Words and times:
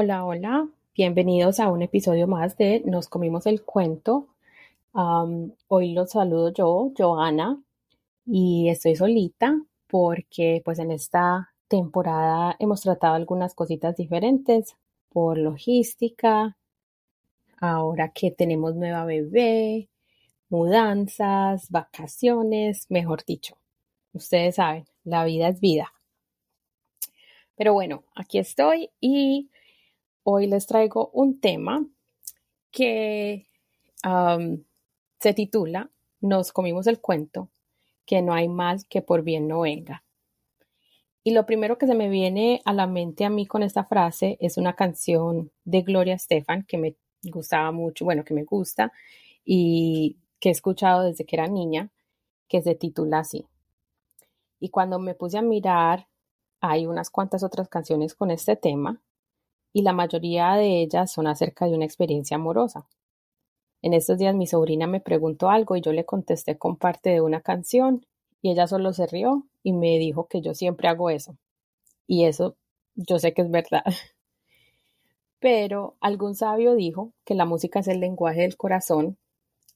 Hola, 0.00 0.24
hola, 0.24 0.68
bienvenidos 0.94 1.58
a 1.58 1.72
un 1.72 1.82
episodio 1.82 2.28
más 2.28 2.56
de 2.56 2.82
Nos 2.84 3.08
comimos 3.08 3.46
el 3.46 3.64
cuento. 3.64 4.28
Hoy 4.92 5.92
los 5.92 6.10
saludo 6.12 6.52
yo, 6.52 6.92
Joana, 6.96 7.60
y 8.24 8.68
estoy 8.68 8.94
solita 8.94 9.60
porque 9.88 10.62
pues 10.64 10.78
en 10.78 10.92
esta 10.92 11.52
temporada 11.66 12.54
hemos 12.60 12.82
tratado 12.82 13.16
algunas 13.16 13.56
cositas 13.56 13.96
diferentes 13.96 14.76
por 15.08 15.36
logística, 15.36 16.56
ahora 17.60 18.12
que 18.12 18.30
tenemos 18.30 18.76
nueva 18.76 19.04
bebé, 19.04 19.88
mudanzas, 20.48 21.68
vacaciones, 21.70 22.86
mejor 22.88 23.24
dicho. 23.24 23.56
Ustedes 24.12 24.54
saben, 24.54 24.84
la 25.02 25.24
vida 25.24 25.48
es 25.48 25.58
vida. 25.58 25.92
Pero 27.56 27.72
bueno, 27.72 28.04
aquí 28.14 28.38
estoy 28.38 28.90
y 29.00 29.50
hoy 30.30 30.46
les 30.46 30.66
traigo 30.66 31.08
un 31.14 31.40
tema 31.40 31.86
que 32.70 33.48
se 35.18 35.34
titula 35.34 35.90
Nos 36.20 36.52
comimos 36.52 36.86
el 36.86 37.00
cuento, 37.00 37.48
que 38.04 38.20
no 38.20 38.34
hay 38.34 38.46
mal 38.46 38.86
que 38.88 39.00
por 39.00 39.22
bien 39.22 39.48
no 39.48 39.60
venga. 39.60 40.04
Y 41.24 41.30
lo 41.30 41.46
primero 41.46 41.78
que 41.78 41.86
se 41.86 41.94
me 41.94 42.10
viene 42.10 42.60
a 42.66 42.74
la 42.74 42.86
mente 42.86 43.24
a 43.24 43.30
mí 43.30 43.46
con 43.46 43.62
esta 43.62 43.84
frase 43.84 44.36
es 44.40 44.58
una 44.58 44.74
canción 44.74 45.50
de 45.64 45.80
Gloria 45.80 46.14
Estefan 46.14 46.64
que 46.64 46.76
me 46.76 46.96
gustaba 47.22 47.72
mucho, 47.72 48.04
bueno, 48.04 48.22
que 48.22 48.34
me 48.34 48.44
gusta 48.44 48.92
y 49.46 50.18
que 50.40 50.50
he 50.50 50.52
escuchado 50.52 51.04
desde 51.04 51.24
que 51.24 51.36
era 51.36 51.48
niña, 51.48 51.90
que 52.48 52.60
se 52.60 52.74
titula 52.74 53.20
así. 53.20 53.46
Y 54.60 54.68
cuando 54.68 54.98
me 54.98 55.14
puse 55.14 55.38
a 55.38 55.42
mirar, 55.42 56.06
hay 56.60 56.86
unas 56.86 57.08
cuantas 57.08 57.42
otras 57.42 57.70
canciones 57.70 58.14
con 58.14 58.30
este 58.30 58.56
tema 58.56 59.00
y 59.72 59.82
la 59.82 59.92
mayoría 59.92 60.54
de 60.54 60.82
ellas 60.82 61.12
son 61.12 61.26
acerca 61.26 61.66
de 61.66 61.74
una 61.74 61.84
experiencia 61.84 62.36
amorosa. 62.36 62.86
En 63.82 63.94
estos 63.94 64.18
días 64.18 64.34
mi 64.34 64.46
sobrina 64.46 64.86
me 64.86 65.00
preguntó 65.00 65.50
algo 65.50 65.76
y 65.76 65.80
yo 65.80 65.92
le 65.92 66.04
contesté 66.04 66.58
con 66.58 66.76
parte 66.76 67.10
de 67.10 67.20
una 67.20 67.40
canción 67.40 68.06
y 68.42 68.50
ella 68.50 68.66
solo 68.66 68.92
se 68.92 69.06
rió 69.06 69.46
y 69.62 69.72
me 69.72 69.98
dijo 69.98 70.26
que 70.26 70.40
yo 70.40 70.54
siempre 70.54 70.88
hago 70.88 71.10
eso. 71.10 71.36
Y 72.06 72.24
eso 72.24 72.56
yo 72.94 73.18
sé 73.18 73.34
que 73.34 73.42
es 73.42 73.50
verdad. 73.50 73.84
Pero 75.40 75.96
algún 76.00 76.34
sabio 76.34 76.74
dijo 76.74 77.12
que 77.24 77.34
la 77.34 77.44
música 77.44 77.80
es 77.80 77.88
el 77.88 78.00
lenguaje 78.00 78.42
del 78.42 78.56
corazón, 78.56 79.18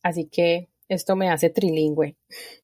así 0.02 0.26
que 0.26 0.68
esto 0.88 1.14
me 1.14 1.30
hace 1.30 1.50
trilingüe. 1.50 2.16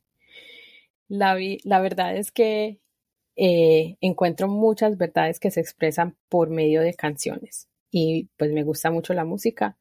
La, 1.10 1.38
la 1.64 1.80
verdad 1.80 2.16
es 2.16 2.30
que 2.30 2.80
eh, 3.40 3.96
encuentro 4.00 4.48
muchas 4.48 4.98
verdades 4.98 5.38
que 5.38 5.52
se 5.52 5.60
expresan 5.60 6.16
por 6.28 6.50
medio 6.50 6.80
de 6.82 6.92
canciones 6.92 7.68
y 7.88 8.28
pues 8.36 8.50
me 8.50 8.64
gusta 8.64 8.90
mucho 8.90 9.14
la 9.14 9.24
música. 9.24 9.76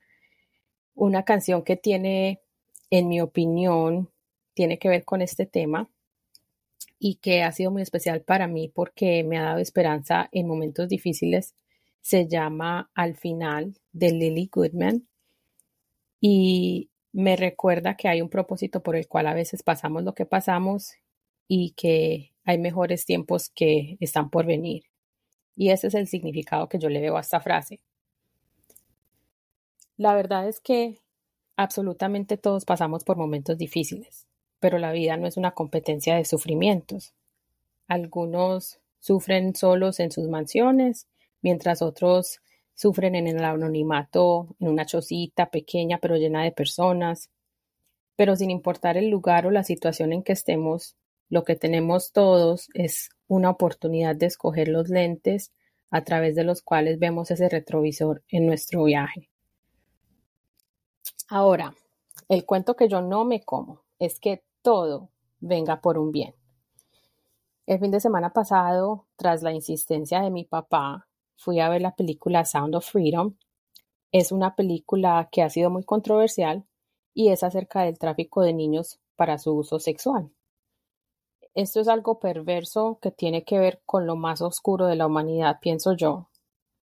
Una 0.94 1.24
canción 1.26 1.64
que 1.64 1.76
tiene, 1.76 2.40
en 2.92 3.08
mi 3.08 3.20
opinión, 3.20 4.12
tiene 4.54 4.78
que 4.78 4.90
ver 4.90 5.04
con 5.06 5.24
este 5.24 5.48
tema 5.48 5.90
y 7.00 7.16
que 7.16 7.42
ha 7.42 7.52
sido 7.52 7.72
muy 7.72 7.82
especial 7.82 8.22
para 8.22 8.46
mí 8.48 8.72
porque 8.74 9.24
me 9.24 9.40
ha 9.40 9.44
dado 9.44 9.58
esperanza 9.58 10.30
en 10.32 10.48
momentos 10.48 10.88
difíciles 10.88 11.56
se 12.02 12.28
llama 12.28 12.92
Al 12.94 13.16
final 13.16 13.74
de 13.92 14.12
Lily 14.12 14.52
Goodman 14.54 15.08
y 16.22 16.92
me 17.12 17.36
recuerda 17.36 17.98
que 17.98 18.08
hay 18.08 18.22
un 18.22 18.30
propósito 18.30 18.84
por 18.84 18.96
el 18.96 19.08
cual 19.08 19.26
a 19.26 19.34
veces 19.34 19.64
pasamos 19.64 20.04
lo 20.04 20.14
que 20.14 20.28
pasamos 20.28 20.94
y 21.48 21.72
que 21.72 22.34
hay 22.48 22.58
mejores 22.58 23.06
tiempos 23.06 23.52
que 23.54 23.98
están 24.00 24.30
por 24.30 24.46
venir. 24.46 24.86
Y 25.54 25.72
ese 25.72 25.88
es 25.88 25.96
el 25.96 26.08
significado 26.08 26.70
que 26.70 26.80
yo 26.80 26.88
le 26.88 27.02
veo 27.02 27.18
a 27.18 27.22
esta 27.22 27.42
frase. 27.42 27.82
La 29.98 30.16
verdad 30.16 30.48
es 30.48 30.62
que 30.62 31.02
absolutamente 31.58 32.38
todos 32.38 32.64
pasamos 32.64 33.04
por 33.04 33.18
momentos 33.18 33.58
difíciles, 33.58 34.28
pero 34.62 34.78
la 34.78 34.94
vida 34.94 35.18
no 35.18 35.28
es 35.28 35.36
una 35.36 35.52
competencia 35.52 36.16
de 36.16 36.24
sufrimientos. 36.24 37.14
Algunos 37.86 38.80
sufren 39.00 39.54
solos 39.54 40.00
en 40.00 40.12
sus 40.12 40.30
mansiones, 40.30 41.10
mientras 41.42 41.82
otros 41.82 42.40
sufren 42.76 43.16
en 43.16 43.28
el 43.28 43.44
anonimato, 43.44 44.56
en 44.62 44.70
una 44.70 44.86
chocita 44.86 45.50
pequeña 45.50 45.98
pero 45.98 46.16
llena 46.16 46.46
de 46.46 46.54
personas. 46.54 47.30
Pero 48.16 48.38
sin 48.38 48.52
importar 48.52 48.96
el 48.96 49.10
lugar 49.10 49.48
o 49.48 49.52
la 49.52 49.66
situación 49.66 50.14
en 50.14 50.24
que 50.24 50.32
estemos, 50.32 50.96
lo 51.30 51.44
que 51.44 51.56
tenemos 51.56 52.12
todos 52.12 52.70
es 52.74 53.10
una 53.28 53.50
oportunidad 53.50 54.16
de 54.16 54.28
escoger 54.28 54.68
los 54.68 54.90
lentes 54.90 55.52
a 55.90 56.04
través 56.04 56.36
de 56.36 56.44
los 56.44 56.62
cuales 56.62 57.00
vemos 57.00 57.32
ese 57.32 57.50
retrovisor 57.50 58.24
en 58.30 58.46
nuestro 58.46 58.84
viaje. 58.84 59.30
Ahora, 61.30 61.76
el 62.30 62.46
cuento 62.46 62.76
que 62.76 62.88
yo 62.88 63.02
no 63.02 63.26
me 63.26 63.42
como 63.44 63.82
es 64.00 64.20
que 64.20 64.44
todo 64.62 65.10
venga 65.40 65.82
por 65.82 65.98
un 65.98 66.12
bien. 66.12 66.36
El 67.66 67.80
fin 67.80 67.92
de 67.92 68.00
semana 68.00 68.32
pasado, 68.32 69.06
tras 69.18 69.44
la 69.44 69.52
insistencia 69.52 70.22
de 70.22 70.32
mi 70.32 70.46
papá, 70.46 71.08
fui 71.36 71.60
a 71.60 71.70
ver 71.70 71.82
la 71.82 71.96
película 71.96 72.46
Sound 72.46 72.76
of 72.76 72.90
Freedom. 72.90 73.36
Es 74.14 74.32
una 74.32 74.56
película 74.56 75.28
que 75.32 75.42
ha 75.44 75.50
sido 75.50 75.70
muy 75.70 75.84
controversial 75.84 76.66
y 77.14 77.30
es 77.30 77.44
acerca 77.44 77.82
del 77.82 78.00
tráfico 78.00 78.42
de 78.42 78.54
niños 78.54 79.00
para 79.18 79.38
su 79.38 79.54
uso 79.54 79.80
sexual. 79.80 80.32
Esto 81.58 81.80
es 81.80 81.88
algo 81.88 82.20
perverso 82.20 83.00
que 83.02 83.10
tiene 83.10 83.44
que 83.44 83.58
ver 83.58 83.82
con 83.84 84.06
lo 84.06 84.16
más 84.16 84.44
oscuro 84.44 84.86
de 84.86 84.96
la 84.96 85.08
humanidad, 85.08 85.58
pienso 85.60 85.94
yo. 85.94 86.30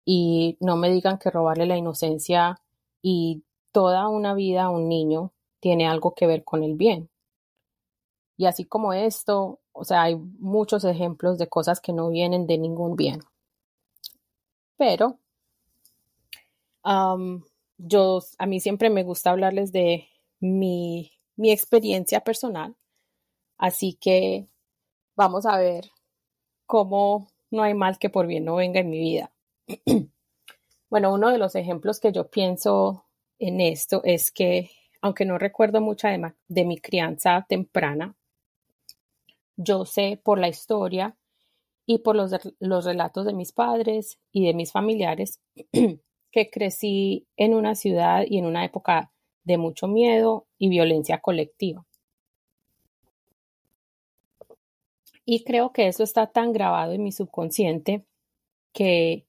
Y 0.06 0.58
no 0.60 0.78
me 0.78 0.92
digan 0.92 1.18
que 1.18 1.32
robarle 1.32 1.66
la 1.66 1.76
inocencia 1.76 2.62
y 3.02 3.42
toda 3.72 4.08
una 4.10 4.36
vida 4.36 4.66
a 4.66 4.70
un 4.70 4.88
niño 4.88 5.34
tiene 5.60 5.88
algo 5.88 6.14
que 6.14 6.28
ver 6.28 6.44
con 6.44 6.62
el 6.64 6.76
bien. 6.76 7.10
Y 8.38 8.46
así 8.46 8.64
como 8.64 8.94
esto, 8.94 9.60
o 9.72 9.84
sea, 9.86 10.04
hay 10.04 10.16
muchos 10.16 10.84
ejemplos 10.86 11.40
de 11.40 11.50
cosas 11.50 11.82
que 11.82 11.92
no 11.92 12.10
vienen 12.10 12.46
de 12.46 12.60
ningún 12.60 12.96
bien. 12.96 13.22
Pero 14.78 15.18
yo, 17.80 18.20
a 18.38 18.46
mí 18.46 18.60
siempre 18.60 18.92
me 18.92 19.04
gusta 19.04 19.32
hablarles 19.32 19.72
de 19.72 20.08
mi, 20.40 21.12
mi 21.38 21.50
experiencia 21.52 22.20
personal. 22.20 22.76
Así 23.58 23.98
que 24.00 24.48
vamos 25.20 25.46
a 25.46 25.58
ver 25.58 25.92
cómo 26.66 27.28
no 27.52 27.64
hay 27.64 27.74
mal 27.74 28.00
que 28.00 28.10
por 28.10 28.26
bien 28.26 28.46
no 28.46 28.56
venga 28.56 28.80
en 28.80 28.90
mi 28.90 29.00
vida. 29.00 29.34
bueno, 30.90 31.14
uno 31.14 31.30
de 31.30 31.38
los 31.38 31.56
ejemplos 31.56 32.00
que 32.00 32.14
yo 32.14 32.30
pienso 32.30 33.04
en 33.38 33.60
esto 33.60 34.00
es 34.06 34.32
que, 34.32 34.72
aunque 35.02 35.26
no 35.26 35.38
recuerdo 35.38 35.82
mucho 35.82 36.08
de, 36.08 36.34
de 36.48 36.64
mi 36.64 36.78
crianza 36.78 37.46
temprana, 37.50 38.16
yo 39.58 39.84
sé 39.84 40.22
por 40.24 40.40
la 40.40 40.48
historia 40.48 41.18
y 41.86 41.98
por 41.98 42.16
los 42.16 42.86
relatos 42.86 43.26
de 43.26 43.34
mis 43.34 43.52
padres 43.52 44.20
y 44.32 44.46
de 44.46 44.54
mis 44.54 44.72
familiares 44.72 45.42
que 46.32 46.50
crecí 46.50 47.28
en 47.36 47.56
una 47.56 47.76
ciudad 47.76 48.24
y 48.26 48.38
en 48.38 48.46
una 48.46 48.64
época 48.64 49.12
de 49.44 49.58
mucho 49.58 49.90
miedo 49.90 50.48
y 50.58 50.70
violencia 50.70 51.20
colectiva. 51.20 51.86
Y 55.32 55.44
creo 55.44 55.74
que 55.74 55.88
eso 55.88 56.02
está 56.02 56.26
tan 56.26 56.54
grabado 56.54 56.94
en 56.94 57.04
mi 57.04 57.12
subconsciente 57.12 58.04
que 58.74 59.28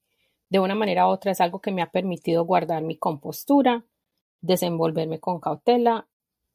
de 0.48 0.58
una 0.58 0.74
manera 0.74 1.06
u 1.06 1.10
otra 1.10 1.30
es 1.30 1.42
algo 1.42 1.60
que 1.60 1.72
me 1.72 1.82
ha 1.82 1.90
permitido 1.90 2.46
guardar 2.46 2.82
mi 2.82 2.96
compostura, 2.96 3.84
desenvolverme 4.40 5.20
con 5.20 5.40
cautela 5.40 6.08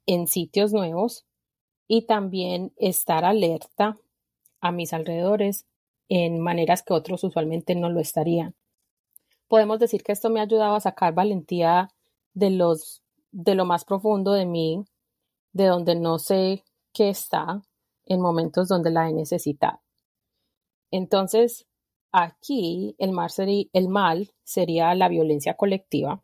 en 0.08 0.26
sitios 0.26 0.74
nuevos 0.74 1.28
y 1.88 2.08
también 2.08 2.74
estar 2.78 3.24
alerta 3.24 4.00
a 4.62 4.72
mis 4.72 4.94
alrededores 4.94 5.68
en 6.10 6.40
maneras 6.40 6.82
que 6.82 6.96
otros 6.96 7.24
usualmente 7.24 7.76
no 7.76 7.92
lo 7.92 8.00
estarían. 8.00 8.56
Podemos 9.48 9.78
decir 9.78 10.02
que 10.02 10.14
esto 10.14 10.32
me 10.32 10.40
ha 10.40 10.44
ayudado 10.46 10.74
a 10.74 10.82
sacar 10.82 11.14
valentía 11.14 11.90
de 12.34 12.50
los 12.50 13.04
de 13.32 13.54
lo 13.54 13.66
más 13.66 13.86
profundo 13.86 14.32
de 14.32 14.48
mí, 14.48 14.86
de 15.54 15.68
donde 15.68 15.94
no 15.94 16.18
sé 16.18 16.64
qué 16.94 17.10
está, 17.10 17.62
en 18.06 18.22
momentos 18.22 18.68
donde 18.68 18.92
la 18.92 19.10
he 19.10 19.14
necesitado. 19.14 19.82
Entonces, 20.92 21.68
aquí 22.12 22.96
el 22.98 23.12
mal, 23.12 24.34
sería, 24.44 24.96
la 24.96 25.10
violencia 25.10 25.56
colectiva. 25.56 26.24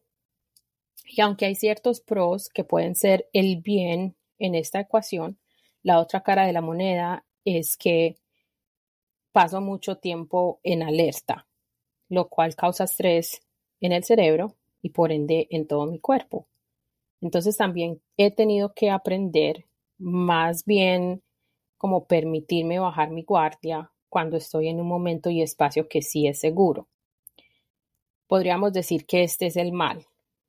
Y 1.06 1.22
aunque 1.22 1.45
hay 1.45 1.56
ciertos 1.56 2.00
pros 2.00 2.50
que 2.50 2.63
pueden 2.63 2.95
ser 2.95 3.28
el 3.33 3.57
bien 3.62 4.16
en 4.39 4.56
esta 4.56 4.80
ecuación, 4.80 5.39
la 5.83 6.00
otra 6.00 6.24
cara 6.24 6.45
de 6.45 6.54
la 6.54 6.62
moneda 6.62 7.25
es 7.44 7.75
que 7.75 8.18
paso 9.31 9.60
mucho 9.60 9.98
tiempo 9.98 10.60
en 10.63 10.83
alerta, 10.83 11.48
lo 12.07 12.30
cual 12.30 12.56
causa 12.56 12.86
estrés 12.86 13.42
en 13.81 13.92
el 13.92 14.04
cerebro 14.04 14.56
y 14.81 14.92
por 14.92 15.12
ende 15.12 15.48
en 15.50 15.68
todo 15.68 15.86
mi 15.88 16.00
cuerpo. 16.00 16.48
Entonces 17.19 17.57
también 17.57 18.01
he 18.18 18.31
tenido 18.31 18.74
que 18.74 18.89
aprender 18.89 19.66
más 19.98 20.66
bien 20.66 21.24
como 21.81 22.06
permitirme 22.06 22.78
bajar 22.78 23.10
mi 23.10 23.24
guardia 23.24 23.92
cuando 24.07 24.38
estoy 24.38 24.68
en 24.68 24.80
un 24.80 24.88
momento 24.88 25.31
y 25.31 25.42
espacio 25.42 25.89
que 25.89 26.04
sí 26.04 26.28
es 26.28 26.39
seguro. 26.39 26.88
podríamos 28.31 28.72
decir 28.72 29.06
que 29.06 29.24
este 29.24 29.48
es 29.48 29.57
el 29.57 29.74
mal 29.74 30.06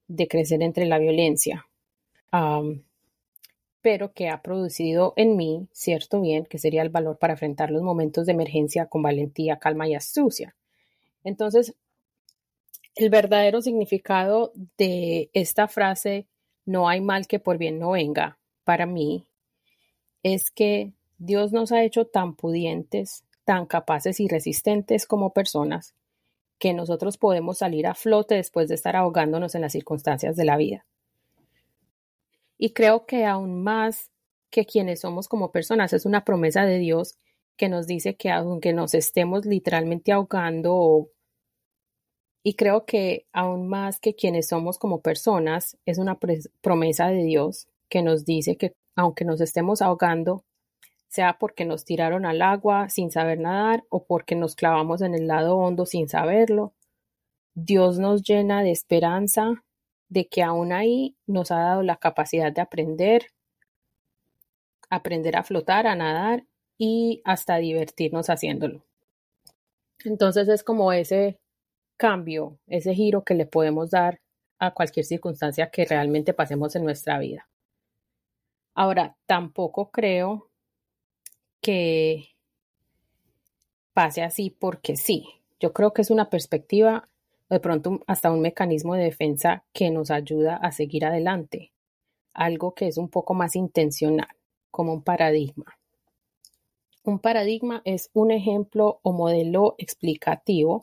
de 0.07 0.29
crecer 0.29 0.63
entre 0.63 0.87
la 0.87 1.01
violencia, 1.01 1.67
pero 3.81 4.13
que 4.13 4.29
ha 4.29 4.41
producido 4.41 5.15
en 5.17 5.37
mí 5.37 5.67
cierto 5.73 6.21
bien, 6.21 6.45
que 6.45 6.59
sería 6.59 6.83
el 6.83 6.91
valor 6.91 7.19
para 7.19 7.33
enfrentar 7.33 7.73
los 7.73 7.83
momentos 7.83 8.27
de 8.27 8.35
emergencia 8.35 8.87
con 8.87 9.03
valentía, 9.03 9.59
calma 9.59 9.89
y 9.89 9.97
astucia. 9.97 10.55
Entonces, 11.25 11.75
el 12.95 13.11
verdadero 13.11 13.61
significado 13.61 14.53
de 14.79 15.29
esta 15.33 15.67
frase, 15.67 16.29
no 16.65 16.89
hay 16.89 17.01
mal 17.01 17.27
que 17.27 17.41
por 17.41 17.59
bien 17.59 17.81
no 17.81 17.91
venga, 17.91 18.39
para 18.63 18.87
mí, 18.87 19.27
es 20.23 20.53
que 20.53 20.93
Dios 21.25 21.53
nos 21.53 21.71
ha 21.71 21.85
hecho 21.85 22.05
tan 22.05 22.35
pudientes, 22.35 23.25
tan 23.45 23.67
capaces 23.67 24.19
y 24.19 24.27
resistentes 24.27 25.07
como 25.07 25.33
personas, 25.33 25.95
que 26.59 26.75
nosotros 26.75 27.17
podemos 27.17 27.59
salir 27.59 27.87
a 27.87 27.95
flote 27.95 28.35
después 28.35 28.69
de 28.69 28.75
estar 28.75 28.97
ahogándonos 28.97 29.55
en 29.55 29.61
las 29.61 29.71
circunstancias 29.71 30.35
de 30.35 30.45
la 30.45 30.57
vida. 30.57 30.85
Y 32.59 32.73
creo 32.73 33.07
que 33.07 33.25
aún 33.25 33.63
más 33.63 34.11
que 34.51 34.67
quienes 34.67 35.03
somos 35.03 35.29
como 35.29 35.53
personas 35.53 35.93
es 35.93 36.07
una 36.07 36.25
promesa 36.25 36.65
de 36.65 36.79
Dios 36.79 37.17
que 37.57 37.69
nos 37.69 37.87
dice 37.87 38.17
que 38.17 38.31
aunque 38.33 38.73
nos 38.73 38.93
estemos 38.93 39.47
literalmente 39.47 40.11
ahogando 40.11 41.09
y 42.43 42.55
creo 42.55 42.85
que 42.85 43.29
aún 43.33 43.69
más 43.69 44.01
que 44.01 44.17
quienes 44.17 44.49
somos 44.49 44.77
como 44.77 45.03
personas 45.03 45.79
es 45.87 45.99
una 45.99 46.19
promesa 46.63 47.07
de 47.07 47.23
Dios 47.23 47.69
que 47.89 48.03
nos 48.03 48.25
dice 48.25 48.57
que 48.57 48.75
aunque 48.97 49.25
nos 49.25 49.41
estemos 49.41 49.83
ahogando, 49.83 50.45
sea 51.13 51.37
porque 51.39 51.67
nos 51.67 51.85
tiraron 51.85 52.25
al 52.25 52.41
agua 52.41 52.89
sin 52.89 53.11
saber 53.11 53.39
nadar 53.39 53.85
o 53.91 54.07
porque 54.07 54.35
nos 54.35 54.57
clavamos 54.57 55.03
en 55.03 55.15
el 55.15 55.27
lado 55.27 55.59
hondo 55.59 55.85
sin 55.85 56.09
saberlo, 56.09 56.73
Dios 57.55 57.99
nos 57.99 58.23
llena 58.23 58.63
de 58.63 58.71
esperanza 58.71 59.63
de 60.09 60.27
que 60.27 60.43
aún 60.43 60.73
ahí 60.73 61.15
nos 61.27 61.51
ha 61.51 61.59
dado 61.59 61.83
la 61.83 61.97
capacidad 61.97 62.51
de 62.51 62.63
aprender, 62.63 63.27
aprender 64.89 65.37
a 65.37 65.43
flotar, 65.43 65.87
a 65.87 65.95
nadar 65.95 66.47
y 66.79 67.21
hasta 67.27 67.59
divertirnos 67.59 68.31
haciéndolo. 68.31 68.83
Entonces 70.07 70.49
es 70.49 70.65
como 70.65 70.95
ese 70.95 71.39
cambio, 71.99 72.59
ese 72.67 72.95
giro 72.95 73.23
que 73.23 73.35
le 73.35 73.45
podemos 73.45 73.91
dar 73.91 74.19
a 74.59 74.73
cualquier 74.73 75.05
circunstancia 75.05 75.71
que 75.71 75.85
realmente 75.85 76.33
pasemos 76.33 76.75
en 76.75 76.85
nuestra 76.85 77.19
vida. 77.19 77.51
Ahora, 78.75 79.19
tampoco 79.27 79.91
creo 79.91 80.52
que 81.63 82.29
pase 83.95 84.23
así 84.23 84.51
porque 84.51 84.97
sí. 84.97 85.25
Yo 85.61 85.73
creo 85.73 85.93
que 85.93 86.03
es 86.03 86.11
una 86.11 86.29
perspectiva, 86.29 87.09
de 87.49 87.61
pronto 87.61 88.01
hasta 88.07 88.31
un 88.31 88.43
mecanismo 88.43 88.95
de 88.95 89.05
defensa 89.05 89.65
que 89.73 89.91
nos 89.91 90.11
ayuda 90.11 90.57
a 90.57 90.73
seguir 90.73 91.05
adelante, 91.07 91.73
algo 92.35 92.75
que 92.75 92.89
es 92.89 92.99
un 92.99 93.09
poco 93.09 93.35
más 93.35 93.57
intencional, 93.57 94.35
como 94.71 94.93
un 94.93 95.03
paradigma. 95.03 95.79
Un 97.05 97.19
paradigma 97.19 97.83
es 97.85 98.11
un 98.13 98.31
ejemplo 98.31 99.01
o 99.03 99.13
modelo 99.13 99.75
explicativo 99.79 100.83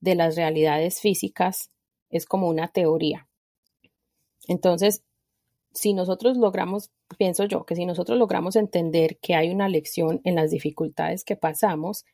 de 0.00 0.14
las 0.14 0.36
realidades 0.36 1.00
físicas, 1.00 1.70
es 2.10 2.26
como 2.26 2.48
una 2.48 2.68
teoría. 2.68 3.26
Entonces, 4.48 5.02
si 5.74 5.92
nosotros 5.92 6.36
logramos, 6.36 6.90
pienso 7.18 7.44
yo, 7.44 7.64
que 7.66 7.76
si 7.76 7.84
nosotros 7.84 8.18
logramos 8.18 8.56
entender 8.56 9.18
que 9.18 9.34
hay 9.34 9.50
una 9.50 9.68
lección 9.68 10.20
en 10.24 10.36
las 10.36 10.50
dificultades 10.50 11.24
que 11.24 11.36
pasamos, 11.36 12.04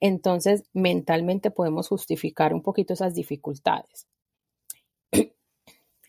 entonces 0.00 0.64
mentalmente 0.72 1.50
podemos 1.50 1.88
justificar 1.88 2.52
un 2.52 2.62
poquito 2.62 2.94
esas 2.94 3.14
dificultades. 3.14 4.06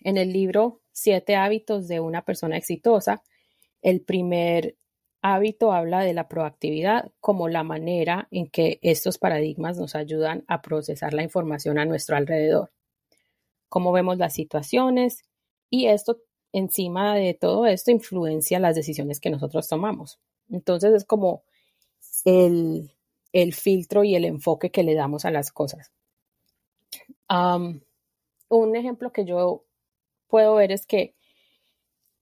En 0.01 0.17
el 0.17 0.31
libro 0.31 0.81
Siete 0.91 1.35
hábitos 1.35 1.87
de 1.87 1.99
una 1.99 2.23
persona 2.23 2.57
exitosa, 2.57 3.21
el 3.83 4.01
primer 4.01 4.75
hábito 5.21 5.71
habla 5.71 6.03
de 6.03 6.13
la 6.13 6.27
proactividad 6.27 7.11
como 7.19 7.49
la 7.49 7.63
manera 7.63 8.27
en 8.31 8.47
que 8.47 8.79
estos 8.81 9.19
paradigmas 9.19 9.77
nos 9.77 9.95
ayudan 9.95 10.43
a 10.47 10.61
procesar 10.61 11.13
la 11.13 11.23
información 11.23 11.77
a 11.77 11.85
nuestro 11.85 12.15
alrededor. 12.15 12.71
Cómo 13.69 13.91
vemos 13.91 14.17
las 14.17 14.33
situaciones 14.33 15.23
y 15.69 15.87
esto 15.87 16.17
encima 16.57 17.15
de 17.15 17.33
todo 17.33 17.65
esto 17.65 17.91
influencia 17.91 18.59
las 18.59 18.75
decisiones 18.75 19.19
que 19.19 19.29
nosotros 19.29 19.67
tomamos. 19.67 20.19
Entonces 20.49 20.93
es 20.93 21.05
como 21.05 21.43
el, 22.25 22.89
filtro 23.53 24.03
y 24.03 24.15
el 24.15 24.25
enfoque 24.25 24.71
que 24.71 24.83
le 24.83 24.95
damos 24.95 25.25
a 25.25 25.31
las 25.31 25.51
cosas. 25.51 25.91
un 27.29 28.75
ejemplo 28.75 29.11
que 29.11 29.25
yo 29.25 29.65
puedo 30.27 30.55
ver 30.55 30.71
es 30.71 30.85
que 30.85 31.15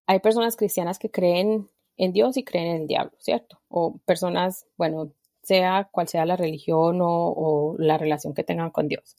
hay 0.07 0.19
personas 0.19 0.55
cristianas 0.55 0.99
que 0.99 1.09
creen 1.09 1.69
en 1.97 2.11
Dios 2.11 2.37
y 2.37 2.43
creen 2.43 2.67
en 2.67 2.81
el 2.81 2.87
diablo, 2.87 3.13
¿cierto? 3.19 3.61
O 3.69 3.97
personas, 4.05 4.67
bueno, 4.77 5.11
sea 5.41 5.89
cual 5.91 6.07
sea 6.07 6.25
la 6.25 6.35
religión 6.35 6.99
o 7.01 7.75
la 7.79 7.97
relación 7.97 8.33
que 8.33 8.43
tengan 8.43 8.71
con 8.71 8.87
Dios. 8.87 9.15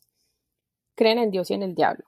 Creen 0.95 1.19
en 1.19 1.31
Dios 1.31 1.51
y 1.51 1.55
en 1.55 1.63
el 1.63 1.75
diablo. 1.75 2.05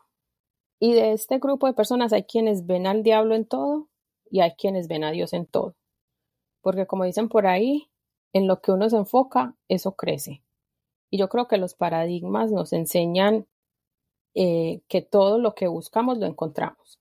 Y 0.81 0.95
de 0.95 1.13
este 1.13 1.39
grupo 1.39 1.67
de 1.67 1.73
personas 1.73 2.13
hay 2.13 2.25
quienes 2.25 2.67
ven 2.67 2.87
al 2.87 3.03
diablo 3.03 3.35
en 3.35 3.47
todo 3.47 3.89
y 4.31 4.41
hay 4.41 4.53
quienes 4.53 4.89
ven 4.89 5.05
a 5.05 5.11
Dios 5.11 5.33
en 5.33 5.47
todo. 5.47 5.75
Porque 6.61 6.87
como 6.87 7.05
dicen 7.05 7.29
por 7.29 7.47
ahí, 7.47 7.89
en 8.33 8.47
lo 8.47 8.61
que 8.61 8.73
uno 8.73 8.89
se 8.91 8.97
enfoca, 8.97 9.57
eso 9.69 9.97
crece. 9.97 10.43
Y 11.11 11.19
yo 11.19 11.29
creo 11.29 11.49
que 11.49 11.57
los 11.57 11.75
paradigmas 11.75 12.53
nos 12.53 12.73
enseñan 12.73 13.47
eh, 14.35 14.83
que 14.89 15.03
todo 15.03 15.39
lo 15.39 15.55
que 15.55 15.67
buscamos 15.67 16.19
lo 16.19 16.27
encontramos. 16.27 17.01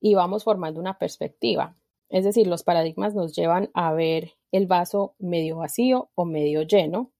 Y 0.00 0.14
vamos 0.14 0.44
formando 0.44 0.80
una 0.80 0.98
perspectiva. 0.98 1.76
Es 2.08 2.24
decir, 2.24 2.46
los 2.46 2.62
paradigmas 2.62 3.14
nos 3.14 3.34
llevan 3.34 3.70
a 3.74 3.92
ver 3.92 4.32
el 4.50 4.66
vaso 4.66 5.14
medio 5.18 5.58
vacío 5.58 6.10
o 6.14 6.24
medio 6.24 6.62
lleno. 6.62 7.12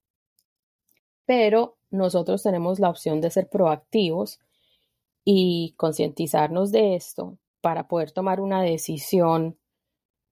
Pero 1.26 1.76
nosotros 1.90 2.42
tenemos 2.42 2.80
la 2.80 2.88
opción 2.88 3.20
de 3.20 3.30
ser 3.30 3.48
proactivos 3.48 4.40
y 5.30 5.74
concientizarnos 5.76 6.72
de 6.72 6.94
esto 6.94 7.36
para 7.60 7.86
poder 7.86 8.12
tomar 8.12 8.40
una 8.40 8.62
decisión 8.62 9.58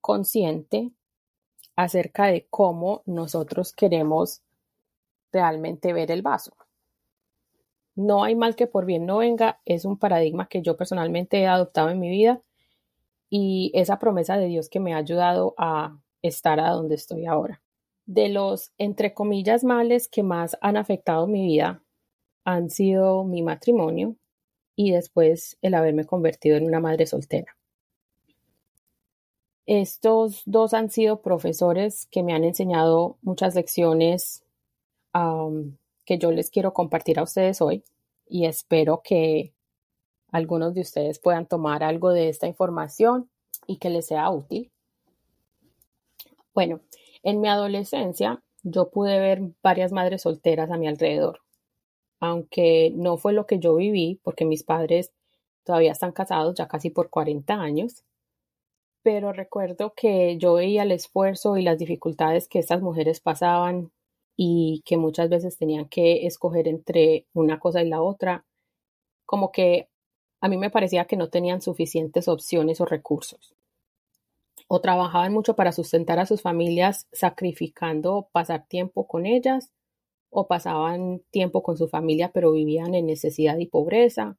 consciente 0.01 0.91
acerca 1.77 2.29
de 2.29 2.47
cómo 2.49 3.03
nosotros 3.05 3.75
queremos 3.75 4.41
realmente 5.31 5.93
ver 5.93 6.11
el 6.11 6.23
vaso. 6.23 6.57
No 7.95 8.25
hay 8.25 8.37
mal 8.37 8.57
que 8.57 8.67
por 8.67 8.87
bien 8.87 9.05
no 9.05 9.19
venga 9.19 9.61
es 9.67 9.85
un 9.85 9.99
paradigma 9.99 10.49
que 10.49 10.63
yo 10.63 10.79
personalmente 10.79 11.43
he 11.43 11.47
adoptado 11.47 11.91
en 11.91 12.01
mi 12.01 12.09
vida 12.09 12.41
y 13.29 13.73
esa 13.75 13.99
promesa 13.99 14.39
de 14.39 14.47
Dios 14.47 14.71
que 14.71 14.81
me 14.81 14.95
ha 14.95 14.97
ayudado 14.97 15.55
a 15.59 16.01
estar 16.23 16.59
a 16.59 16.71
donde 16.71 16.95
estoy 16.95 17.27
ahora. 17.27 17.61
De 18.07 18.31
los, 18.31 18.73
entre 18.79 19.13
comillas, 19.13 19.63
males 19.63 20.09
que 20.09 20.23
más 20.23 20.57
han 20.63 20.79
afectado 20.79 21.27
mi 21.27 21.45
vida 21.45 21.83
han 22.47 22.71
sido 22.71 23.25
mi 23.25 23.43
matrimonio, 23.43 24.17
y 24.77 24.93
después 24.93 25.57
el 25.63 25.75
haberme 25.75 26.05
convertido 26.05 26.57
en 26.57 26.67
una 26.67 26.81
madre 26.81 27.07
soltera. 27.07 27.57
Estos 29.65 30.43
dos 30.45 30.75
han 30.75 30.91
sido 30.91 31.23
profesores 31.23 32.07
que 32.13 32.23
me 32.23 32.35
han 32.35 32.45
enseñado 32.45 33.17
muchas 33.23 33.55
lecciones 33.57 34.45
que 36.05 36.19
yo 36.19 36.31
les 36.31 36.51
quiero 36.51 36.75
compartir 36.75 37.19
a 37.19 37.23
ustedes 37.23 37.63
hoy 37.63 37.83
y 38.29 38.45
espero 38.45 39.01
que 39.03 39.55
algunos 40.31 40.75
de 40.75 40.83
ustedes 40.83 41.19
puedan 41.19 41.47
tomar 41.47 41.83
algo 41.83 42.11
de 42.11 42.29
esta 42.29 42.47
información 42.47 43.31
y 43.67 43.79
que 43.79 43.89
les 43.89 44.07
sea 44.07 44.29
útil. 44.31 44.71
Bueno, 46.55 46.81
en 47.23 47.41
mi 47.41 47.49
adolescencia 47.49 48.43
yo 48.63 48.91
pude 48.91 49.19
ver 49.19 49.41
varias 49.63 49.91
madres 49.91 50.23
solteras 50.23 50.71
a 50.71 50.77
mi 50.77 50.87
alrededor 50.87 51.41
aunque 52.21 52.93
no 52.95 53.17
fue 53.17 53.33
lo 53.33 53.47
que 53.47 53.59
yo 53.59 53.75
viví, 53.77 54.21
porque 54.23 54.45
mis 54.45 54.63
padres 54.63 55.13
todavía 55.65 55.93
están 55.93 56.13
casados 56.13 56.55
ya 56.57 56.69
casi 56.69 56.91
por 56.91 57.11
40 57.11 57.55
años, 57.55 58.05
pero 59.03 59.33
recuerdo 59.33 59.95
que 59.95 60.37
yo 60.39 60.55
veía 60.55 60.83
el 60.83 60.93
esfuerzo 60.93 61.57
y 61.57 61.63
las 61.63 61.79
dificultades 61.79 62.49
que 62.49 62.59
estas 62.59 62.83
mujeres 62.83 63.21
pasaban 63.21 63.93
y 64.37 64.83
que 64.85 64.97
muchas 64.97 65.29
veces 65.29 65.57
tenían 65.57 65.89
que 65.89 66.27
escoger 66.27 66.69
entre 66.69 67.27
una 67.33 67.59
cosa 67.59 67.83
y 67.83 67.89
la 67.89 68.03
otra, 68.03 68.45
como 69.25 69.53
que 69.53 69.89
a 70.41 70.49
mí 70.49 70.57
me 70.57 70.71
parecía 70.71 71.07
que 71.07 71.17
no 71.17 71.29
tenían 71.29 71.63
suficientes 71.63 72.29
opciones 72.29 72.81
o 72.81 72.85
recursos. 72.85 73.55
O 74.69 74.81
trabajaban 74.81 75.33
mucho 75.33 75.55
para 75.55 75.73
sustentar 75.73 76.19
a 76.19 76.27
sus 76.27 76.43
familias 76.43 77.07
sacrificando 77.13 78.29
pasar 78.33 78.67
tiempo 78.67 79.07
con 79.07 79.27
ellas 79.27 79.73
o 80.31 80.47
pasaban 80.47 81.23
tiempo 81.31 81.63
con 81.63 81.77
su 81.77 81.89
familia 81.89 82.31
pero 82.33 82.53
vivían 82.53 82.95
en 82.95 83.07
necesidad 83.07 83.59
y 83.59 83.67
pobreza. 83.67 84.37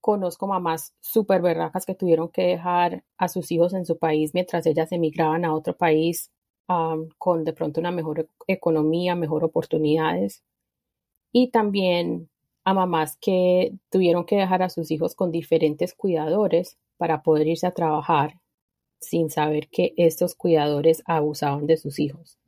Conozco 0.00 0.46
mamás 0.46 0.94
súper 1.00 1.42
berracas 1.42 1.86
que 1.86 1.94
tuvieron 1.94 2.28
que 2.28 2.42
dejar 2.42 3.04
a 3.16 3.28
sus 3.28 3.50
hijos 3.52 3.74
en 3.74 3.84
su 3.84 3.98
país 3.98 4.32
mientras 4.34 4.66
ellas 4.66 4.92
emigraban 4.92 5.44
a 5.44 5.54
otro 5.54 5.76
país 5.76 6.30
con 7.18 7.44
de 7.44 7.52
pronto 7.54 7.80
una 7.80 7.90
mejor 7.90 8.28
economía, 8.46 9.14
mejor 9.14 9.44
oportunidades. 9.44 10.42
Y 11.32 11.50
también 11.50 12.28
a 12.64 12.74
mamás 12.74 13.16
que 13.16 13.72
tuvieron 13.90 14.26
que 14.26 14.36
dejar 14.36 14.62
a 14.62 14.68
sus 14.68 14.90
hijos 14.90 15.14
con 15.14 15.32
diferentes 15.32 15.94
cuidadores 15.94 16.76
para 16.98 17.22
poder 17.22 17.46
irse 17.48 17.66
a 17.66 17.72
trabajar 17.72 18.40
sin 19.00 19.30
saber 19.30 19.68
que 19.68 19.94
estos 19.96 20.34
cuidadores 20.34 21.02
abusaban 21.06 21.66
de 21.66 21.76
sus 21.76 21.98
hijos. 21.98 22.38